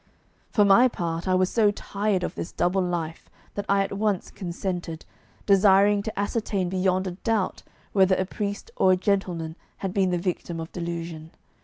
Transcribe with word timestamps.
For 0.49 0.65
my 0.65 0.87
part, 0.87 1.27
I 1.27 1.35
was 1.35 1.51
so 1.51 1.69
tired 1.69 2.23
of 2.23 2.33
this 2.33 2.51
double 2.51 2.81
life 2.81 3.29
that 3.53 3.67
I 3.69 3.83
at 3.83 3.93
once 3.95 4.31
consented, 4.31 5.05
desiring 5.45 6.01
to 6.01 6.19
ascertain 6.19 6.69
beyond 6.69 7.05
a 7.05 7.11
doubt 7.21 7.61
whether 7.93 8.15
a 8.15 8.25
priest 8.25 8.71
or 8.77 8.93
a 8.93 8.97
gentleman 8.97 9.55
had 9.85 9.93
been 9.93 10.09
the 10.09 10.17
victim 10.17 10.59
of 10.59 10.71
delusion. 10.71 11.29